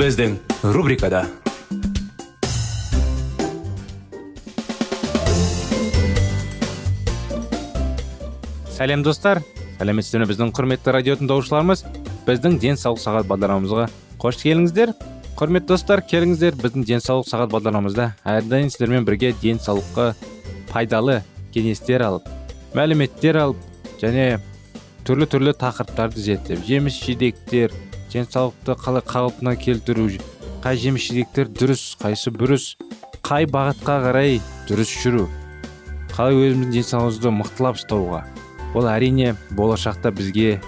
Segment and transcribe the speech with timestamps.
[0.00, 0.38] Біздің
[0.72, 1.26] рубрикада
[8.72, 9.42] сәлем достар.
[9.76, 11.82] Сәлеметсіздер ме біздің құрметті радио тыңдаушыларымыз.
[12.24, 13.90] Біздің денсаулық сағат бағдарламамызға
[14.22, 14.94] қош келдіңіздер.
[15.36, 20.14] Құрметті достар келіңіздер біздің денсаулық сағат бағдарламамызда әрдайым сіздермен бірге денсаулыққа
[20.72, 21.20] пайдалы
[21.52, 22.32] кеңестер алып
[22.72, 24.26] мәліметтер алып және
[25.04, 27.76] түрлі түрлі тақырыптарды зерттеп жеміс жидектер
[28.12, 30.08] денсаулықты қалай қалпына келтіру
[30.64, 32.74] қай жеміс жидектер дұрыс қайсы бұрыс
[33.24, 35.28] қай бағытқа қарай дұрыс жүру.
[36.12, 38.24] Қалай өзіміздің денсаулығымызды мықтылап ұстауға.
[38.74, 40.58] Ол әрине болашақта бізге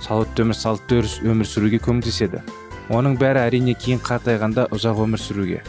[0.00, 2.40] салауатты өмір салтты өмір сүруге көмектеседі.
[2.88, 5.60] Оның бәрі әрине кейін қартайғанда ұзақ өмір сүруге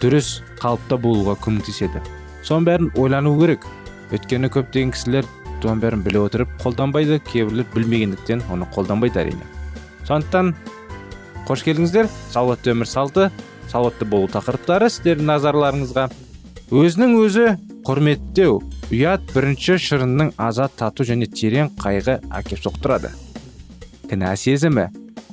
[0.00, 2.00] дұрыс қалыпта болуға көмектеседі.
[2.46, 3.66] Соның бәрін ойлану керек.
[4.14, 5.28] Өйткені көптеген кісілер
[5.60, 9.55] соның бәрін біле отырып қолданбайды кейбіреулер білмегендіктен оны қолданбайды әрине.
[10.06, 10.54] Сондықтан
[11.46, 12.08] қош келдіңіздер.
[12.32, 13.30] Салауатты өмір салты
[13.70, 16.08] салауатты болу тақырыптары сіздердің назарларыңызға.
[16.74, 17.46] Өзінің өзі
[17.86, 23.12] құрметтеу ұят бірінші шырынның азат тату және терең қайғы әкеп соқтырады.
[24.10, 24.88] Кінә сезімі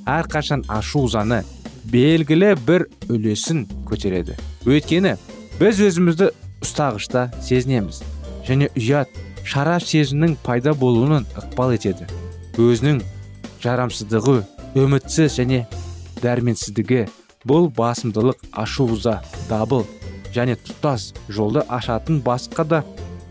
[0.09, 1.43] әрқашан ашу ызаны
[1.89, 4.37] белгілі бір үлесін көтереді.
[4.65, 5.15] Өйткені
[5.59, 6.31] біз өзімізді
[6.63, 8.01] ұстағышта сезінеміз
[8.47, 9.09] және ұят
[9.45, 12.07] шарап сезімнің пайда болуының ықпал етеді.
[12.57, 13.01] Өзінің
[13.63, 14.41] жарамсыздығы
[14.73, 15.59] үмітсіз және
[16.23, 17.03] дәрменсіздігі
[17.45, 19.19] бұл басымдылық ашу ыза
[19.49, 19.83] дабыл
[20.33, 22.79] және тұтас жолды ашатын басқа да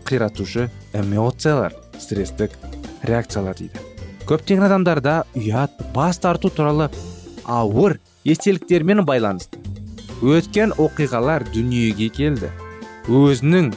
[0.07, 2.55] қиратушы эмоциялар стресстік
[3.03, 3.81] реакциялар дейді.
[4.23, 6.87] Көптеген адамдарда ұят бас тарту туралы
[7.43, 9.59] ауыр естеліктермен байланысты.
[10.23, 12.53] Өткен оқиғалар дүниеге келді.
[13.11, 13.73] Өзінің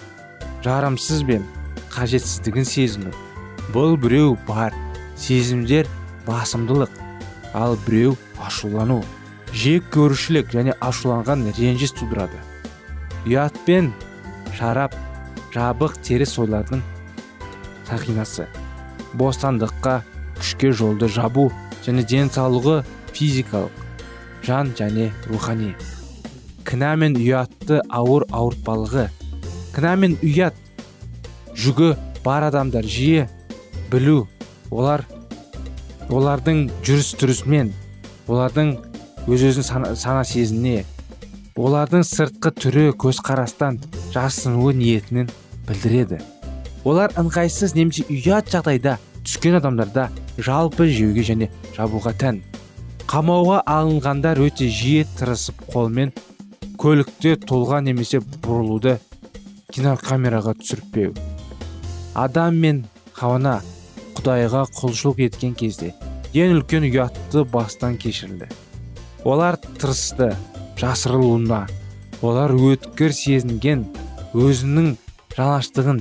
[0.62, 1.42] жарамсыз бен
[1.90, 3.10] қажетсіздігін сезіну.
[3.74, 4.76] Бұл біреу бар
[5.18, 5.90] сезімдер
[6.28, 7.05] басымдылық
[7.56, 9.00] ал біреу ашулану
[9.56, 12.38] жек көрушілік және ашуланған ренжіс тудырады.
[13.26, 13.92] Ұят пен
[14.58, 14.94] шарап
[15.54, 16.82] жабық теріс ойлардың
[17.88, 18.46] сақинасы
[19.16, 19.96] бостандыққа
[20.36, 21.48] күшке жолды жабу
[21.86, 22.82] және денсаулығы
[23.16, 23.84] физикалық
[24.46, 25.72] жан және рухани.
[26.66, 29.08] Кінә мен ұятты ауыр ауыртпалығы
[29.74, 30.56] кінә мен ұят
[31.56, 31.94] жүгі
[32.24, 33.26] бар адамдар жиі
[33.90, 34.26] білу
[34.70, 35.06] олар
[36.12, 37.72] олардың жүріс тұрысымен
[38.28, 38.72] олардың
[39.26, 40.22] өз өзін сана, сана
[41.56, 43.78] олардың сыртқы түрі көзқарастан
[44.12, 45.30] жасынуы ниетінен
[45.68, 46.20] білдіреді.
[46.84, 52.42] Олар ыңғайсыз немесе ұят жағдайда түскен адамдарда жалпы жеуге және жабуға тән.
[53.08, 56.12] Қамауға алынғандар өте жиі тырысып қолмен
[56.78, 58.98] көлікте толған немесе бұрылуды
[59.72, 61.14] кинокамераға түсіртпеу
[62.16, 63.60] адам мен хауана
[64.26, 65.92] құдайға құлшылық еткен кезде
[66.34, 68.48] ең үлкен ұятты бастан кешірілді.
[69.22, 70.32] Олар тырысты
[70.80, 71.60] жасырылуына
[72.26, 73.84] олар өткір сезінген
[74.34, 74.88] өзінің
[75.36, 76.00] жанаштығын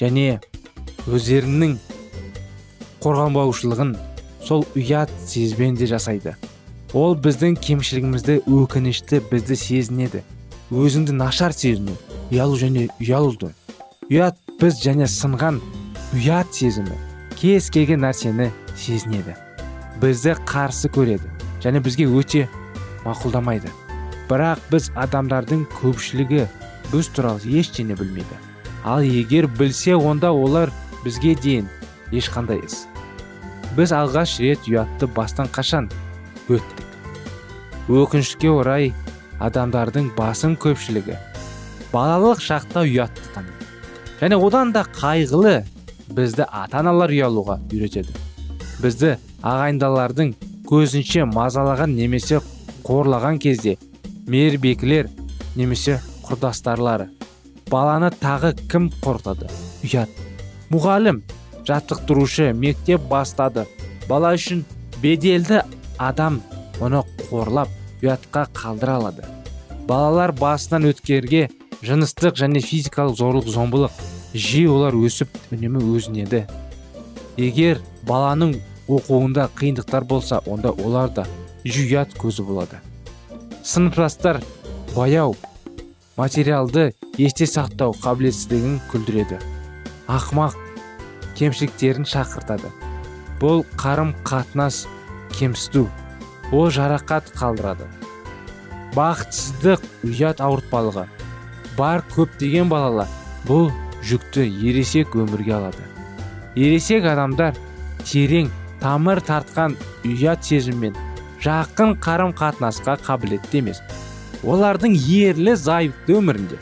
[0.00, 0.38] және
[1.12, 1.74] өздерінің
[3.04, 3.92] қорғанбаушылығын
[4.48, 6.38] сол ұят сезбен де жасайды.
[6.96, 10.24] Ол біздің кемшілігімізді өкінішті бізді сезінеді
[10.72, 11.98] өзіңді нашар сезіну
[12.32, 13.52] ұялу және ұялуды.
[14.08, 15.60] Ұят біз және сынған
[16.16, 16.96] ұят сезімі.
[17.38, 19.36] Кез келген нәрсені сезінеді.
[20.02, 21.30] Бізді қарсы көреді
[21.62, 22.48] және бізге өте
[23.04, 23.70] мақұлдамайды.
[24.28, 26.46] Бірақ біз адамдардың көпшілігі
[26.90, 28.42] біз туралы ештеңе білмейді.
[28.84, 30.72] Ал егер білсе онда олар
[31.04, 31.70] бізге дейін
[32.10, 32.86] ешқандай іс.
[33.76, 35.88] Біз алғаш рет ұятты бастан қашан
[36.48, 36.86] өттік?
[37.88, 38.92] Өкінішке орай
[39.40, 41.16] адамдардың басым көпшілігі
[41.92, 43.44] балалық шақта ұятты
[44.20, 45.62] және одан да қайғылы
[46.14, 48.14] бізді ата аналар ұялуға үйретеді.
[48.82, 50.34] Бізді ағайындалардың
[50.68, 52.40] көзінше мазалаған немесе
[52.86, 53.76] қорлаған кезде
[54.28, 55.08] мейірбекілер
[55.56, 57.08] немесе құрдастарлары
[57.70, 59.48] баланы тағы кім қорқытады
[59.84, 60.10] ұят.
[60.72, 61.22] Мұғалім
[61.68, 63.66] жаттықтырушы мектеп бастады.
[64.08, 64.64] Бала үшін
[65.02, 65.62] беделді
[65.98, 66.40] адам
[66.80, 67.72] оны қорлап
[68.02, 69.24] ұятқа қалдыра алады.
[69.88, 71.48] Балалар басынан өткерге
[71.84, 74.00] жыныстық және физикалық зорлық зомбылық
[74.38, 76.44] жиі олар өсіп үнемі өзінеді.
[77.38, 78.54] Егер баланың
[78.88, 81.26] оқуында қиындықтар болса онда олар да
[81.66, 82.78] жүйат көзі болады.
[83.66, 84.40] Сыныптастар
[84.94, 85.34] баяу
[86.16, 89.40] материалды есте сақтау қабілетсіздігін күлдіреді.
[90.06, 90.54] Ақмақ
[91.38, 92.70] кемшіліктерін шақыртады.
[93.42, 94.86] Бұл қарым қатынас
[95.34, 95.88] кемсіту
[96.52, 97.90] ол жарақат қалдырады.
[98.94, 101.04] Бақытсыздық ұят ауыртпалығы.
[101.76, 103.10] Бар көптеген балалар
[103.46, 103.68] бұл
[104.06, 105.84] жүкті ересек өмірге алады.
[106.56, 107.56] Ересек адамдар
[108.04, 108.50] терең
[108.82, 110.96] тамыр тартқан ұят сезіммен
[111.44, 113.82] жақын қарым қатынасқа қабілетті емес.
[114.46, 116.58] Олардың ерлі зайыпты өмірінде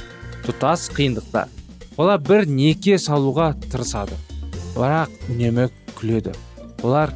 [0.46, 1.52] тұтас қиындықтар
[1.96, 4.16] олар бір неке салуға тырысады.
[4.76, 6.34] Бірақ үнемі күледі.
[6.84, 7.12] Олар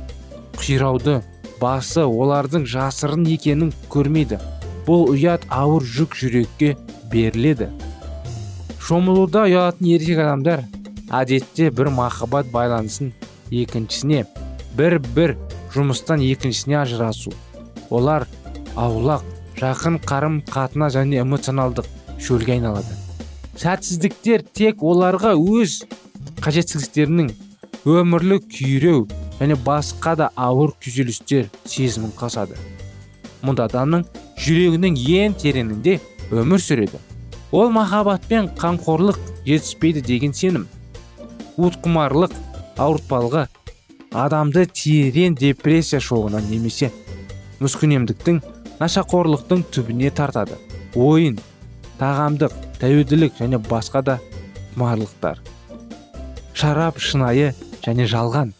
[0.56, 1.20] қирауды
[1.60, 4.40] басы олардың жасырын екенін көрмейді.
[4.86, 6.76] Бұл ұят ауыр жүк жүрекке
[7.12, 7.68] беріледі.
[8.90, 10.64] Шомылуда ұялатын ересек адамдар
[11.14, 13.12] әдетте бір махаббат байланысын
[13.54, 14.24] екіншісіне
[14.74, 15.34] бір бір
[15.70, 17.30] жұмыстан екіншісіне ажырасу.
[17.94, 18.24] Олар
[18.74, 19.22] аулақ
[19.60, 21.86] жақын қарым қатынас және эмоционалдық
[22.18, 22.96] шөлге айналады.
[23.62, 25.84] Сәтсіздіктер тек оларға өз
[26.42, 27.30] қажетсіздіктерінің
[27.86, 29.04] өмірлік күйреу
[29.38, 32.58] және басқа да ауыр күйзелістер сезімін қосады.
[33.46, 34.02] Мұнда адамның
[34.34, 36.00] жүрегінің ең тереңінде
[36.34, 36.98] өмір сүреді.
[37.52, 40.66] Ол махаббат пен қамқорлық жетіспейді деген сенім.
[41.58, 42.34] Уытқұмарлық
[42.78, 43.46] ауыртпалығы
[44.14, 46.90] адамды терең депрессия шоғына немесе
[47.60, 48.40] мүскінемдіктің
[48.80, 50.56] нашақорлықтың түбіне тартады.
[50.94, 51.38] Ойын
[52.00, 54.16] тағамдық тәуелділік және басқа да
[54.74, 55.42] құмарлықтар.
[56.54, 57.52] Шарап шынайы
[57.84, 58.54] және жалған.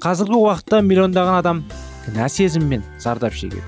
[0.00, 1.64] Қазіргі уақытта миллиондаған адам
[2.06, 3.62] кінә сезіммен зардап шегеді.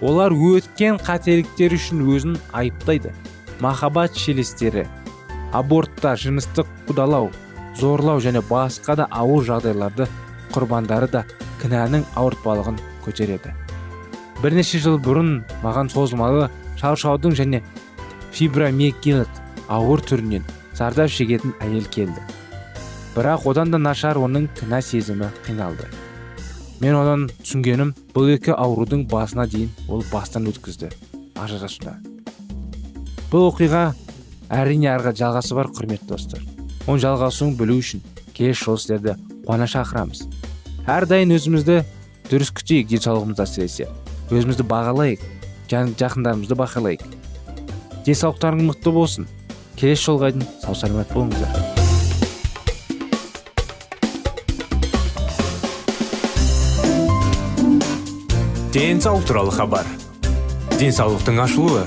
[0.00, 3.12] Олар өткен қателіктер үшін өзін айыптайды.
[3.60, 4.86] Махаббат шелестері
[5.52, 7.30] абортта жыныстық құдалау
[7.78, 10.08] зорлау және басқа да ауыр жағдайларды
[10.52, 11.24] құрбандары да
[11.62, 13.52] кінәнің ауыртпалығын көтереді.
[14.42, 16.48] Бірнеше жыл бұрын маған созылмалы
[16.80, 17.62] шаршаудың және
[18.36, 19.40] фибромиялгиялық
[19.72, 20.44] ауыр түрінен
[20.76, 22.20] зардап шегетін әйел келді.
[23.16, 25.88] Бірақ одан да нашар оның кінә сезімі қиналды.
[26.80, 30.92] Мен одан түсінгенім бұл екі аурудың басына дейін ол бастан өткізді.
[31.40, 31.96] Ажырасуда.
[33.36, 33.90] Бұл оқиға
[34.48, 36.40] әрине арғы жалғасы бар құрметті достар.
[36.86, 38.00] Оның жалғасуын білу үшін
[38.32, 39.12] келесі жолы сіздерді
[39.44, 40.22] қуана шақырамыз.
[40.88, 41.82] Әрдайым өзімізді
[42.30, 43.90] дұрыс күтейік денсаулығымыз әсіресе
[44.32, 45.26] өзімізді бағалайық
[45.68, 47.04] жақындарымызды бақылайық.
[48.06, 49.28] Денсаулықтарыңыз мықты болсын.
[49.76, 51.52] Келесі жолға дейін сау саламат болыңыздар.
[58.72, 59.94] Денсаулық туралы хабар.
[60.80, 61.86] Денсаулықтың ашылуы.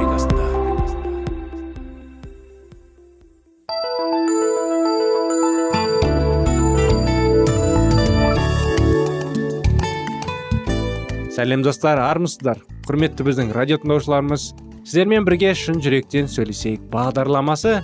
[11.41, 12.59] Сәлем достар армысыздар?
[12.85, 14.43] Құрметті біздің радио тыңдаушыларымыз
[14.85, 16.83] сіздермен бірге шын жүректен сөйлесейік.
[16.91, 17.79] Бағдарламасы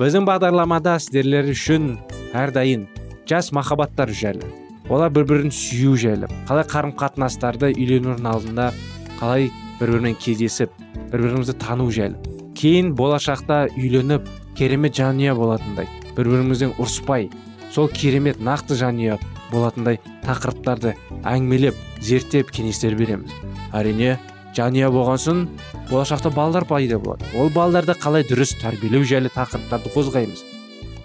[0.00, 1.90] біздің бағдарламада сіздерлер үшін
[2.32, 2.86] әрдайым
[3.28, 4.48] жас махаббаттар жайлы
[4.88, 8.70] олар бір бірін сүю жайлы қалай қарым қатынастарды үйленудің алдында
[9.18, 9.50] қалай
[9.80, 10.72] бір бірімен кездесіп
[11.12, 12.16] бір бірімізді тану жайлы
[12.56, 17.28] кейін болашақта үйленіп керемет жанұя болатындай бір бірімізбен ұрыспай
[17.74, 19.20] сол керемет нақты жанұя
[19.52, 20.94] болатындай тақырыптарды
[21.28, 23.32] әңгімелеп зерттеп кеңестер береміз.
[23.76, 24.16] Әрине
[24.56, 25.44] жанұя болған соң
[25.90, 27.28] болашақта балдар пайда болады.
[27.38, 30.44] Ол балдарды қалай дұрыс тәрбиелеу жайлы тақырыптарды қозғаймыз.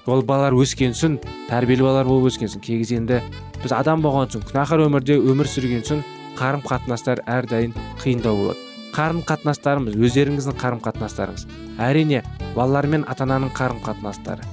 [0.08, 1.18] Ол балалар өскен соң
[1.50, 3.22] тәрбиелі балалар болып өскен соң кей кезде
[3.64, 6.04] біз адам болған соң күнәһар өмірде өмір сүрген соң
[6.38, 7.74] қарым қатынастар әрдайым
[8.04, 8.62] қиындау болады.
[8.96, 11.48] Қарым қатынастарымыз өздеріңіздің қарым қатынастарыңыз
[11.84, 12.24] әрине
[12.56, 14.46] балалар мен ата ананың қарым қатынастары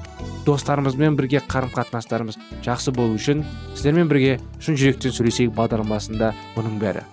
[0.47, 3.43] достарымызбен бірге қарым қатынастарымыз жақсы болу үшін
[3.75, 7.05] сіздермен бірге шын жүректен сөйлесейік бағдарламасында бұның бәрі.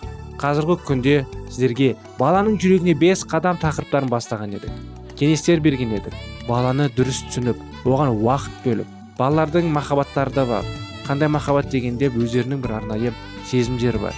[0.42, 1.16] Қазіргі күнде
[1.50, 4.72] сіздерге баланың жүрегіне бес қадам тақырыптарын бастаған едік.
[5.20, 6.16] Кеңестер берген едік.
[6.48, 10.66] Баланы дұрыс түсініп оған уақыт бөліп балалардың махаббаттары да бар.
[11.06, 13.14] Қандай махаббат дегенде өздерінің бір арнайы
[13.52, 14.18] сезімдері бар.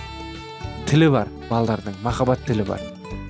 [0.88, 2.82] Тілі бар балалардың махаббат тілі бар.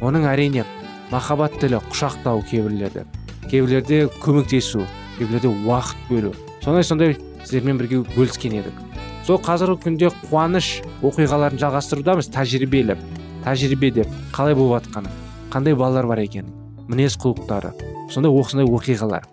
[0.02, 0.68] Оның әрине
[1.12, 3.06] махаббат тілі құшақтау кейбірлерде
[3.50, 4.86] кейбірлерде көмектесу
[5.18, 6.34] кейбіреуде уақыт бөлу.
[6.64, 8.80] Сондай сондай сіздермен бірге бөліскен едік.
[9.28, 12.98] Сол қазіргі күнде қуаныш оқиғаларын жалғастырудамыз тәжірибелі
[13.46, 15.12] тәжірибе деп қалай болып жатқаны
[15.54, 16.52] қандай балалар бар екенін
[16.88, 17.72] мінез құлықтары
[18.12, 19.24] сондай осындай оқиғалар.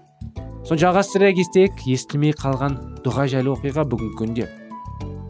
[0.67, 4.47] Соны жалғастыра кетейік естілмей қалған дұға жайлы оқиға бүгінгі күнде.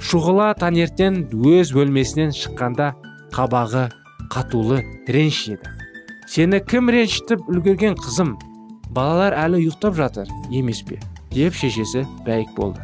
[0.05, 2.93] Шұғыла таңертең өз бөлмесінен шыққанда
[3.33, 3.87] қабағы
[4.33, 5.73] қатулы реніш еді.
[6.29, 8.37] Сені кім ренжітіп үлгерген қызым?
[8.91, 10.99] Балалар әлі ұйықтап жатыр емес пе?
[11.31, 12.83] Деп шешесі бәйік болды.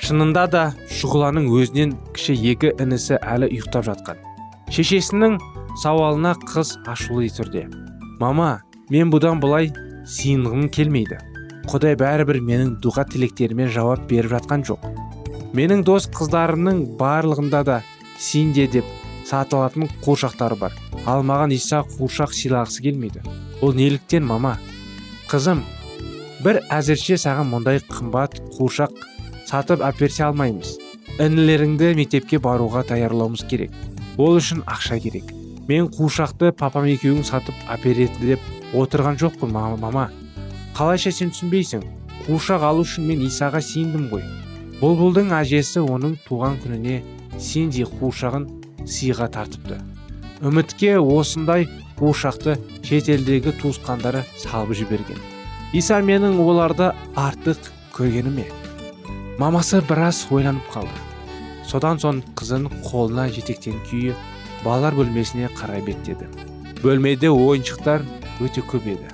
[0.00, 4.18] Шынында да шұғыланың өзінен кіші екі інісі әлі ұйықтап жатқан.
[4.74, 5.36] Шешесінің
[5.82, 7.68] сауалына қыз ашулы түрде.
[8.18, 9.70] Мама мен бұдан былай
[10.08, 11.20] сиынғым келмейді.
[11.70, 14.88] Құдай бәрібір менің дұға тілектеріме жауап беріп жатқан жоқ.
[15.54, 17.76] Менің дос қыздарымның барлығында да
[18.18, 18.88] синде деп
[19.28, 20.74] сатылатын қуыршақтары бар.
[21.06, 23.22] Ал маған иса қуыршақ сыйлағысы келмейді.
[23.62, 24.56] Ол неліктен мама?
[25.30, 25.60] Қызым
[26.42, 28.96] бір әзірше саған мұндай қымбат қуыршақ
[29.46, 30.72] сатып әперсе алмаймыз.
[31.22, 33.70] Інілеріңді мектепке баруға даярлауымыз керек.
[34.18, 35.30] Ол үшін ақша керек.
[35.68, 40.08] Мен қуыршақты папам екеуің сатып әпереді деп отырған жоқпын мама
[40.74, 41.84] қалайша сен түсінбейсің?
[42.26, 44.26] Қуыршақ алу үшін мен исаға сиындым ғой.
[44.80, 47.02] Бұлбұлдың әжесі оның туған күніне
[47.38, 48.48] сендей қуыршағын
[48.82, 49.78] сыйға тартыпты.
[50.42, 51.68] Үмітке осындай
[52.00, 55.20] қуыршақты шетелдегі туысқандары салып жіберген.
[55.76, 58.46] Иса менің оларды артық көргені ме
[59.38, 60.96] мамасы біраз ойланып қалды.
[61.64, 64.16] Содан соң қызын қолына жетектен күйі
[64.64, 66.26] балалар бөлмесіне қарай беттеді.
[66.82, 68.04] Бөлмеде ойыншықтар
[68.44, 69.12] өте көп еді.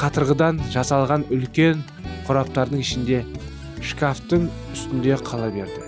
[0.00, 1.82] Қатырғыдан жасалған үлкен
[2.28, 3.24] қораптардың ішінде
[3.84, 5.82] шкафтың үстінде қала берді.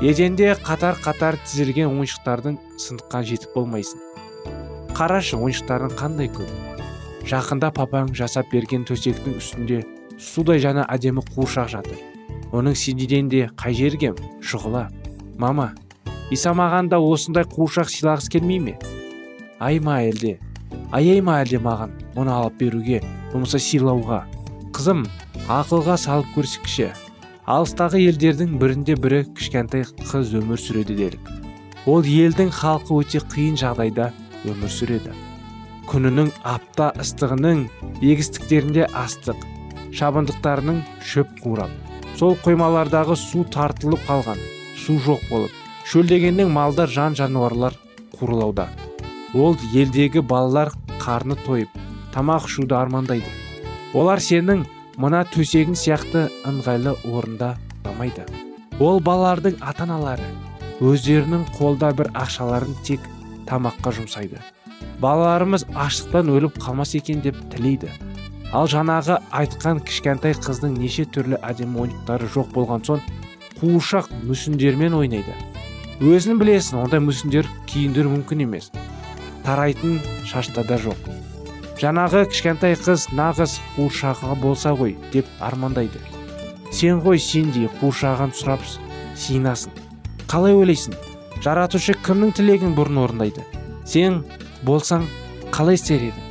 [0.00, 4.09] Еденде қатар қатар тізілген ойыншықтардың сыныққан жетіп болмайсың.
[5.00, 6.48] Қарашы ойыншықтарың қандай көп?
[7.24, 9.78] Жақында папаң жасап берген төсектің үстінде
[10.20, 11.96] судай жана әдемі қуыршақ жатыр.
[12.52, 14.12] Оның сенеден де қай жерге
[14.44, 14.90] шұғыла.
[15.40, 15.70] Мама
[16.30, 18.76] иса маған да осындай қуыршақ сыйлағысы келмей ме?
[19.58, 20.36] Ай ма әлде?
[20.92, 21.96] Аяй ма әлде маған?
[22.20, 23.00] Оны алып беруге
[23.32, 24.26] болмаса сыйлауға.
[24.76, 25.06] Қызым
[25.48, 26.92] ақылға салып көрсекші
[27.48, 31.30] алыстағы елдердің бірінде бірі кішкентай қыз өмір сүреді делік
[31.88, 34.10] ол елдің халқы өте қиын жағдайда
[34.48, 35.12] өмір сүреді.
[35.90, 37.64] Күнінің апта ыстығының
[38.00, 39.40] егістіктерінде астық
[39.98, 40.82] шабындықтарының
[41.12, 41.72] шөп қурап
[42.18, 44.40] сол қоймалардағы су тартылып қалған
[44.84, 45.56] су жоқ болып
[45.90, 47.74] шөлдегеннің малдар жан жануарлар
[48.18, 48.68] қурылауда
[49.34, 51.70] ол елдегі балалар қарны тойып
[52.14, 53.30] тамақ ішуді армандайды.
[53.94, 54.64] Олар сенің
[55.00, 58.26] мына төсегің сияқты ыңғайлы орында ұнамайды
[58.80, 60.26] ол балалардың ата аналары
[60.80, 63.02] өздерінің қолда бір ақшаларын тек
[63.50, 64.40] тамаққа жұмсайды.
[65.02, 67.90] Балаларымыз аштықтан өліп қалмас екен деп тілейді.
[68.52, 73.02] Ал жаңағы айтқан кішкентай қыздың неше түрлі әдемі ойыншықтары жоқ болған соң
[73.60, 75.34] қуыршақ мүсіндермен ойнайды.
[76.00, 78.70] Өзің білесің ондай мүсіндер киіндіру мүмкін емес.
[79.44, 80.96] Тарайтын шашта да жоқ.
[81.80, 86.00] Жаңағы кішкентай қыз нағыз қуыршағы болса ғой деп армандайды.
[86.72, 88.64] Сен ғой сендей қуыршағын сұрап
[89.16, 89.72] сиынасың
[90.30, 91.09] қалай ойлайсың?
[91.44, 93.44] Жаратушы кімнің тілегін бұрын орындайды?
[93.88, 94.20] Сен
[94.66, 95.06] болсаң
[95.54, 96.26] қалай істер едің?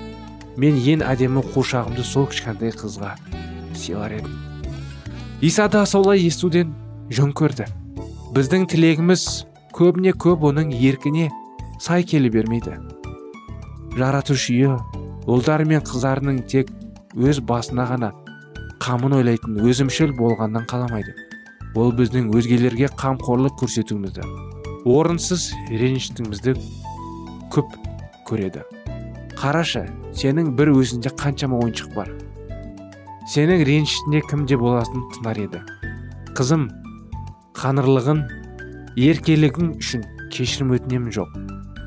[0.60, 3.16] Мен ең әдемі қуыршағымды сол кішкентай қызға
[3.74, 4.36] сыйлар едім.
[5.42, 6.74] Иса да солай естуден
[7.10, 7.66] жөн көрді.
[8.36, 9.26] Біздің тілегіміз
[9.74, 11.30] көбіне көп оның еркіне
[11.82, 12.76] сай келе бермейді.
[13.98, 14.76] Жаратушы үйі
[15.26, 16.70] ұлдары мен қыздарының тек
[17.16, 18.12] өз басына ғана
[18.84, 21.16] қамын ойлайтын өзімшіл болғаннан қаламайды.
[21.76, 24.59] Ол біздің өзгелерге қамқорлық көрсетуімізді.
[24.88, 26.56] Орынсыз реніштігімізді
[27.52, 27.76] көп
[28.28, 28.64] көреді.
[29.40, 32.12] Қарашы сенің бір өзінде қаншама ойыншық бар.
[33.30, 35.62] Сенің ренішінде кімде боласын тынар еді.
[36.38, 36.68] Қызым
[37.58, 38.24] қанырлығын
[39.00, 41.36] еркелігің үшін кешірім өтінемін жоқ.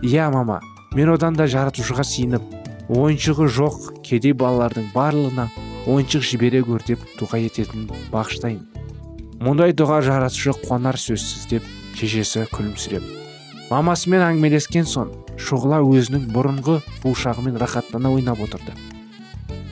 [0.04, 0.60] Иә мама
[0.94, 2.44] мен одан да жаратушыға сиініп
[2.92, 5.48] ойыншығы жоқ кедей балалардың барлығына
[5.88, 8.60] ойыншық жібере көр деп дұға ететін бағыштайын.
[9.42, 13.04] Мұндай дұға жаратушы қуанар сөзсіз деп шешесі күлімсіреп.
[13.70, 18.74] Мамасымен әңгімелескен соң шұғыла өзінің бұрынғы қуыршағымен рахаттана ойнап отырды.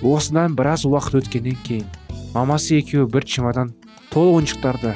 [0.01, 1.89] Осыдан біраз уақыт өткеннен кейін
[2.35, 3.75] мамасы екеуі бір чемодан
[4.13, 4.95] толы ойыншықтарды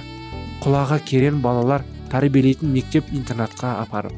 [0.65, 4.15] құлағы керен балалар тәрбиелейтін мектеп интернатқа апарып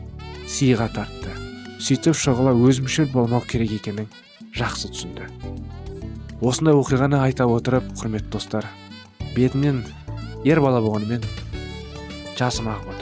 [0.47, 1.35] сыйға тартты.
[1.83, 4.07] Сөйтіп шұғыла өзімшіл болмау керек екенін
[4.57, 5.27] жақсы түсінді.
[6.41, 8.69] Осындай оқиғаны айта отырып құрметті достар
[9.35, 9.83] бетімнен
[10.45, 11.25] ер бала болғанымен
[12.39, 12.96] жасым ағып отыр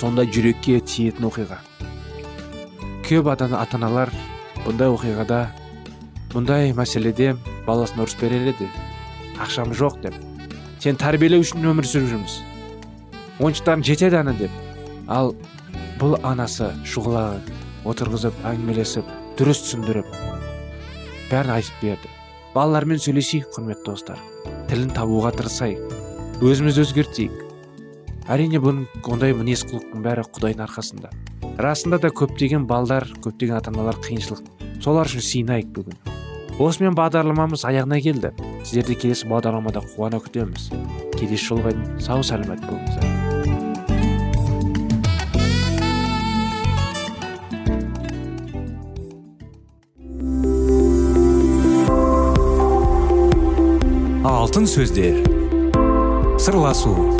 [0.00, 1.58] сондай жүрекке тиетін оқиға.
[3.04, 4.12] Көп ата аналар
[4.64, 5.40] бұндай оқиғада
[6.32, 7.34] бұндай мәселеде
[7.66, 8.68] баласына ұрыс еді
[9.40, 10.14] ақшам жоқ деп.
[10.80, 12.38] Сен тәрбиелеу үшін өмір сүріп жүрміз.
[13.40, 14.50] Ойыншықтарың жетеді ана деп.
[15.08, 15.34] Ал
[16.00, 17.40] бұл анасы шұғыла
[17.84, 19.04] отырғызып әңгімелесіп
[19.36, 20.08] дұрыс түсіндіріп
[21.30, 22.16] бәрін айтып берді.
[22.54, 24.18] Балалармен сөйлесейік құрметті достар.
[24.70, 25.92] Тілін табуға тырысайық.
[26.40, 27.49] Өзімізді өзгертейік.
[28.28, 31.10] Әрине бұның ондай мінез құлықтың бәрі құдайдың арқасында.
[31.60, 34.44] Расында да көптеген балдар көптеген ата аналар қиыншылық.
[34.80, 35.96] Солар үшін сыйынайық бүгін.
[36.60, 38.34] Осымен бағдарламамыз аяғына келді.
[38.64, 40.68] Сіздерді келесі бағдарламада қуана күтеміз.
[41.16, 43.08] Келесі жолға дейін сау сәлемет болыңыздар.
[54.24, 55.24] Алтын сөздер.
[56.40, 57.19] Сырласу.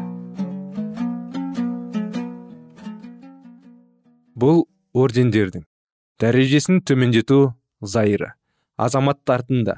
[4.41, 4.63] Бұл
[4.97, 5.67] ордендердің
[6.21, 7.53] дәрежесін төмендету
[7.93, 8.31] зайыры
[8.81, 9.75] азаматтардың да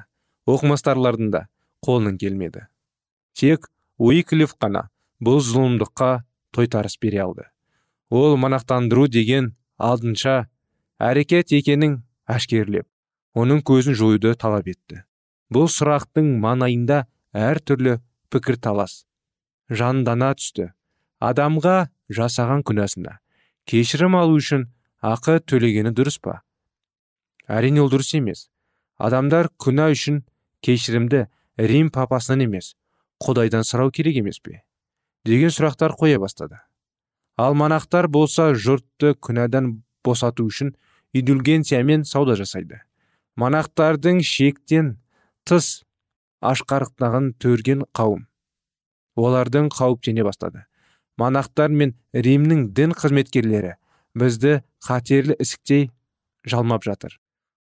[0.47, 1.41] оқымастарлардың да
[1.84, 2.67] қолынан келмеді.
[3.36, 3.67] Тек
[3.99, 4.88] уиклиф қана
[5.23, 6.23] бұл зұлымдыққа
[6.56, 7.47] тойтарыс бере алды.
[8.10, 10.47] Ол манақтандыру деген алдынша
[10.99, 11.99] әрекет екенін
[12.30, 12.88] әшкерлеп
[13.36, 15.04] оның көзін жоюды талап етті.
[15.52, 17.97] Бұл сұрақтың маңайында әртүрлі
[18.32, 19.04] пікірталас
[19.69, 20.71] жандана түсті.
[21.23, 23.22] Адамға жасаған күнәсына
[23.69, 24.67] кешірім алу үшін
[25.04, 26.41] ақы төлегені дұрыс па?
[27.47, 28.47] Әрине ол дұрыс емес.
[28.97, 30.21] Адамдар күнә үшін
[30.63, 31.26] кешірімді
[31.58, 32.73] рим папасынан емес
[33.23, 34.62] құдайдан сұрау керек емес пе?
[35.26, 36.60] Деген сұрақтар қоя бастады.
[37.38, 40.76] Ал монахтар болса жұртты күнәдан босату үшін
[41.13, 42.82] индульгенциямен сауда жасайды.
[43.39, 44.97] Монахтардың шектен
[45.47, 45.84] тыс
[46.43, 48.28] ашқарықтағын төрген қауым.
[49.15, 50.65] Олардың қауіптене бастады.
[51.17, 53.76] Монахтар мен римнің дін қызметкерлері
[54.17, 55.89] бізді қатерлі ісіктей
[56.45, 57.19] жалмап жатыр.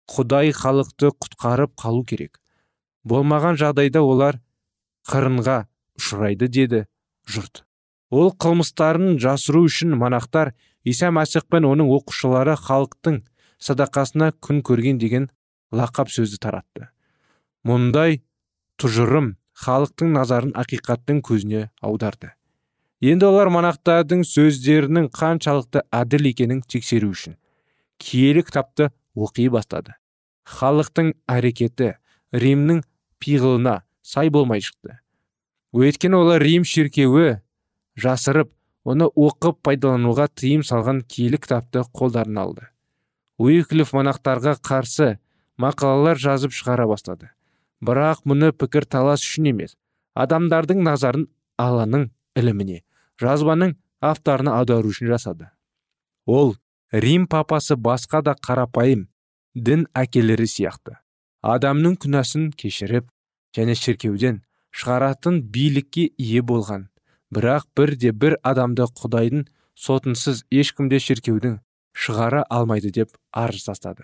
[0.09, 2.39] Құдай халықты құтқарып қалу керек.
[3.05, 4.39] Болмаған жағдайда олар
[5.09, 5.65] қырынға
[5.99, 6.85] ұшырайды деді
[7.29, 7.63] жұрт.
[8.09, 13.21] Ол қылмыстарын жасыру үшін монахтар иса мәсіх пен оның оқушылары халықтың
[13.61, 15.29] садақасына күн көрген деген
[15.71, 16.89] лақап сөзді таратты.
[17.67, 18.23] Мұндай
[18.81, 22.33] тұжырым халықтың назарын ақиқаттың көзіне аударды.
[22.99, 27.37] Енді олар монахтардың сөздерінің қаншалықты әділ екенін тексеру үшін
[27.99, 29.95] киелі кітапты оқи бастады.
[30.43, 31.93] Халықтың әрекеті
[32.33, 32.81] римнің
[33.21, 34.99] пиғылына сай болмай шықты.
[35.75, 37.39] Өйткені олар рим шіркеуі
[37.99, 38.51] жасырып
[38.83, 42.67] оны оқып пайдалануға тыйым салған киелі кітапты қолдарына алды.
[43.37, 45.19] Уиклиф монахтарға қарсы
[45.55, 47.29] мақалалар жазып шығара бастады.
[47.79, 49.77] Бірақ мұны пікір талас үшін емес
[50.19, 52.81] адамдардың назарын алланың іліміне
[53.21, 55.49] жазбаның авторына аудару үшін жасады.
[56.25, 56.55] Ол
[56.91, 59.07] рим папасы басқа да қарапайым
[59.55, 60.97] дін әкелері сияқты.
[61.41, 63.09] Адамның күнәсін кешіріп
[63.55, 64.41] және шіркеуден
[64.75, 66.89] шығаратын билікке ие болған.
[67.33, 69.45] Бірақ бірде бір адамды құдайдың
[69.77, 71.59] сотынсыз ешкімде шіркеудің
[71.93, 74.03] шығара алмайды деп арыз тастады.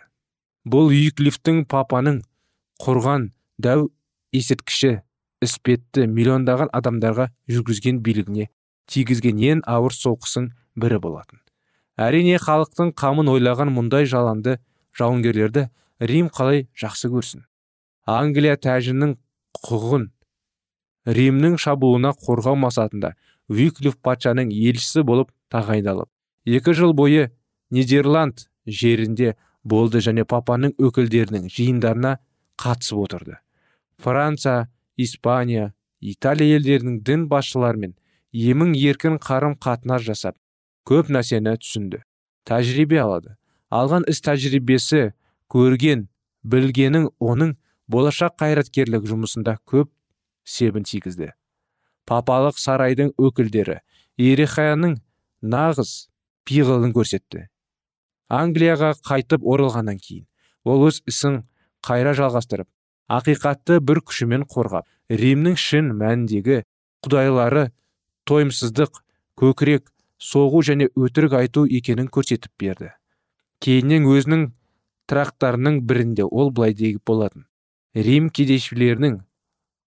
[0.65, 2.21] Бұл юклифтің папаның
[2.81, 3.89] құрған дәу
[4.33, 5.01] есірткіші
[5.45, 8.47] іспетті миллиондаған адамдарға жүргізген билігіне
[8.91, 11.39] тигізген ең ауыр соққысың бірі болатын.
[11.97, 14.57] Әрине халықтың қамын ойлаған мұндай жаланды
[14.97, 17.45] жауынгерлерді рим қалай жақсы көрсін?
[18.05, 19.15] Англия тәжінің
[19.61, 20.09] құқығын
[21.05, 23.13] римнің шабуылына қорғау мақсатында
[23.49, 26.09] виклиф патшаның елшісі болып тағайындалып
[26.45, 27.29] екі жыл бойы
[27.71, 32.17] нидерланд жерінде болды және папаның өкілдерінің жиындарына
[32.61, 33.37] қатысып отырды.
[33.97, 37.95] Франция испания италия елдерінің дін басшыларымен
[38.31, 40.35] емін еркін қарым қатынас жасап
[40.89, 42.01] көп нәрсені түсінді
[42.45, 43.35] тәжірибе алады.
[43.73, 45.13] Алған іс тәжірибесі
[45.51, 46.05] көрген
[46.45, 47.55] білгенің оның
[47.91, 49.89] болашақ қайраткерлік жұмысында көп
[50.45, 51.31] себін тигізді.
[52.05, 53.79] Папалық сарайдың өкілдері
[54.21, 54.99] ерехаяның
[55.41, 56.07] нағыз
[56.45, 57.47] пиғылын көрсетті.
[58.29, 60.25] Англияға қайтып оралғаннан кейін
[60.65, 61.41] ол өз ісін
[61.85, 62.69] қайра жалғастырып
[63.11, 66.61] ақиқатты бір күшімен қорғап римнің шын мәніндегі
[67.05, 67.69] құдайлары
[68.25, 69.01] тойымсыздық
[69.41, 72.91] көкірек соғу және өтірік айту екенін көрсетіп берді.
[73.61, 74.47] Кейіннен өзінің
[75.09, 77.45] трактарының бірінде ол былай деп болатын.
[77.95, 79.19] Рим кедейшілерінің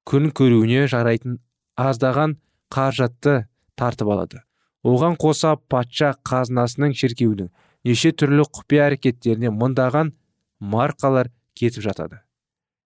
[0.08, 1.40] күн көруіне жарайтын
[1.76, 2.36] аздаған
[2.72, 4.42] қаржатты тартып алады.
[4.86, 7.50] Оған қоса патша қазынасының шіркеудің
[7.84, 10.14] неше түрлі құпия әрекеттеріне мыңдаған
[10.60, 12.22] маркалар кетіп жатады.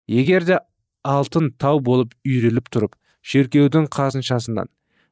[0.08, 0.60] Егер де
[1.04, 4.70] алтын тау болып үйреліп тұрып шіркеудің қазыншасынан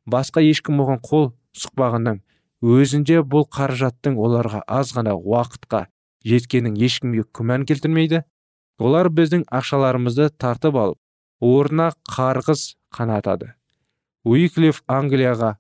[0.10, 2.20] басқа ешкім оған қол сұқпағанның
[2.62, 5.86] өзінде бұл қаражаттың оларға аз ғана уақытқа
[6.26, 8.24] жеткенін ешкімге күмән келтірмейді.
[8.80, 11.00] Олар біздің ақшаларымызды тартып алып
[11.44, 13.54] орнына қарғыз қанатады.
[14.24, 15.58] Уиклиф англияға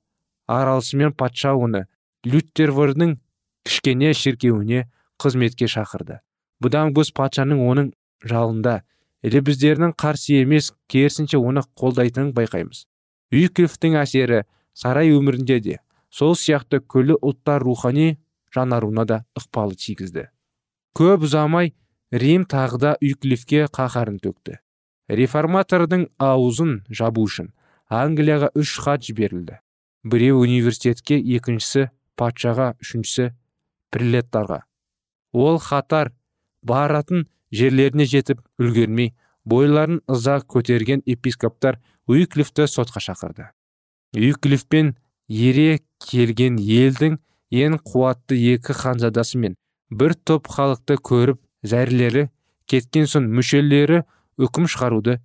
[0.47, 1.85] аралысымен патша оны
[2.25, 3.17] люттервордың
[3.67, 4.85] кішкене шіркеуіне
[5.19, 6.19] қызметке шақырды.
[6.63, 7.91] Бұдан біз патшаның оның
[8.23, 8.81] жалында
[9.23, 12.85] біздердің қарсы емес керісінше оны қолдайтынын байқаймыз.
[13.33, 15.77] Уиклифтің әсері сарай өмірінде де
[16.09, 18.17] сол сияқты күллі ұлттар рухани
[18.55, 20.29] жанаруына да ықпалы тигізді.
[20.95, 21.73] Көп ұзамай
[22.11, 24.57] рим тағы да уиклифке қаһарын төкті.
[25.09, 27.51] Реформатордың аузын жабу үшін
[27.89, 29.59] англияға үш хат жіберілді.
[30.03, 33.31] Біреу университетке екіншісі патшаға үшіншісі
[33.93, 34.63] прилеттарға.
[35.33, 36.13] Ол хаттар
[36.63, 39.13] баратын жерлеріне жетіп үлгермей
[39.45, 43.49] бойларын ыза көтерген епископтар уиклифті сотқа шақырды.
[44.15, 44.95] Уиклифпен
[45.27, 47.19] ере келген елдің
[47.51, 49.55] ең қуатты екі ханзадасы мен
[49.89, 52.29] бір топ халықты көріп зәрілері
[52.69, 54.03] кеткен соң мүшелері
[54.39, 55.19] үкім шығаруды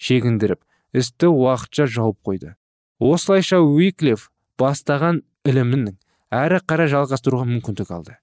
[0.00, 0.60] шегіндіріп
[0.96, 2.54] істі уақытша жауып қойды.
[3.00, 4.28] Осылайша уиклев
[4.60, 5.96] бастаған ілімінің
[6.30, 8.16] әрі қарай жалғастыруға мүмкіндік алды.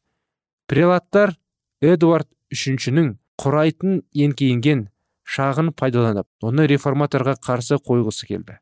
[0.70, 1.34] Прелаттар
[1.82, 4.88] эдуард үшіншінің құрайтын еңкейінген
[5.28, 8.58] шағын пайдаланып оны реформаторға қарсы қойғысы келді.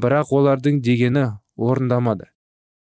[0.00, 1.24] Бірақ олардың дегені
[1.56, 2.30] орындамады.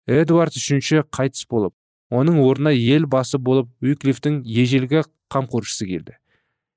[0.06, 1.74] Эдуард үшінші қайтыс болып
[2.12, 6.18] оның орнына ел басы болып уиклифтің ежелгі қамқоршысы келді.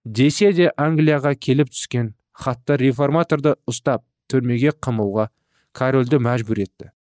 [0.05, 5.27] Десе де англияға келіп түскен хаттар реформаторды ұстап түрмеге қамауға
[5.75, 6.91] корольді мәжбүр етті.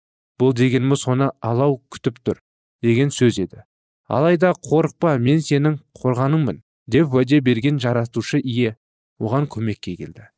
[0.40, 2.42] Бұл дегеніміз оны алау күтіп тұр
[2.82, 3.62] деген сөз еді.
[4.08, 8.76] Алайда қорықпа мен сенің қорғаныңмын деп уәде берген жаратушы ие.
[9.18, 10.28] Оған көмекке келді.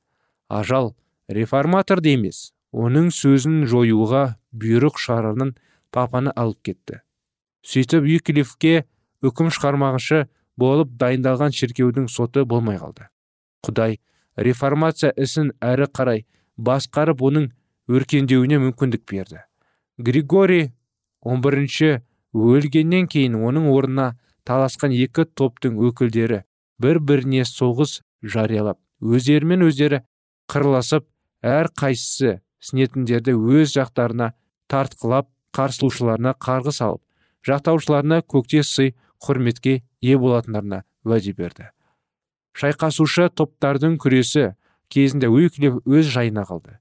[0.48, 0.94] Ажал
[1.28, 5.56] реформаторды емес оның сөзін жоюға бұйрық шарының
[5.90, 7.02] папаны алып кетті
[7.68, 8.84] сөйтіп юкилевке
[9.24, 10.26] үкім шығармағышы
[10.58, 13.08] болып дайындалған шіркеудің соты болмай қалды.
[13.66, 13.98] Құдай
[14.36, 16.24] реформация ісін әрі қарай
[16.56, 17.50] басқарып оның
[17.90, 19.42] өркендеуіне мүмкіндік берді.
[19.98, 20.70] Григорий
[21.20, 22.00] 11
[22.32, 24.08] өлгеннен кейін оның орнына
[24.48, 26.42] таласқан екі топтың өкілдері
[26.82, 27.98] бір біріне соғыс
[28.34, 28.78] жариялап
[29.14, 30.02] өздерімен өздері
[30.52, 31.06] қырласып
[31.44, 34.32] әр қайсысы сінетіндерді өз жақтарына
[34.72, 37.02] тартқылап қарсылушыларына қарғыс алып
[37.48, 41.70] жақтаушыларына көкте сый құрметке ие болатындарына уәде берді.
[42.58, 44.54] Шайқасушы топтардың күресі
[44.90, 46.78] кезінде уиклев өз жайына қалды.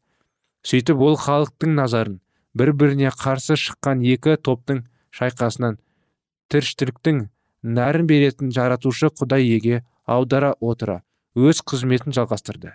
[0.65, 2.19] Сөйтіп ол халықтың назарын
[2.57, 5.77] бір біріне қарсы шыққан екі топтың шайқасынан
[6.51, 7.27] тіршіліктің
[7.63, 11.01] нәрін беретін жаратушы құдай еге аудара отыра
[11.35, 12.73] өз қызметін жалғастырды.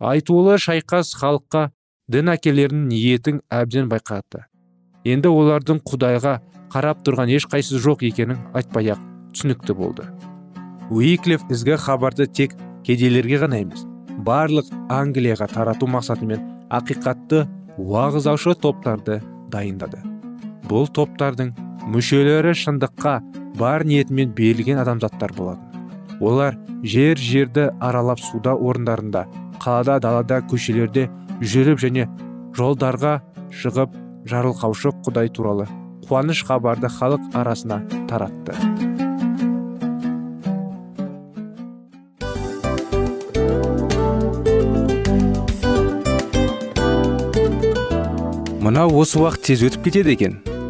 [0.00, 1.70] Айтулы шайқас халыққа
[2.10, 4.44] дін әкелерінің ниетін әбден байқатты.
[5.04, 6.40] Енді олардың құдайға
[6.72, 9.00] қарап тұрған ешқайсысы жоқ екенін айтпай ақ
[9.32, 10.06] түсінікті болды.
[10.90, 13.86] Уиклев ізгі хабарды тек кедейлерге ғана емес
[14.26, 17.46] барлық англияға тарату мақсатымен ақиқатты
[17.80, 19.20] уағыздаушы топтарды
[19.52, 20.02] дайындады.
[20.68, 21.54] Бұл топтардың
[21.92, 23.14] мүшелері шындыққа
[23.58, 25.68] бар ниетімен берілген адамзаттар болатын.
[26.20, 29.26] Олар жер жерді аралап суда орындарында
[29.62, 31.08] қалада далада көшелерде
[31.40, 32.08] жүріп және
[32.56, 33.20] жолдарға
[33.62, 33.94] шығып
[34.30, 35.68] жарылқаушы құдай туралы
[36.06, 38.56] қуаныш хабарды халық арасына таратты.
[48.62, 50.51] Мынау осы уақыт тез өтіп кетеді екен.